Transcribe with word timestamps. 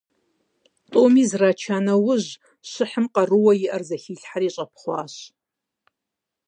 ТӀуми 0.89 1.23
зрача 1.29 1.77
нэужь, 1.85 2.29
щыхьым 2.69 3.05
къарууэ 3.13 3.53
иӀэр 3.65 3.81
зэхилъхьэри 3.87 4.49
щӀэпхъуащ. 4.53 5.13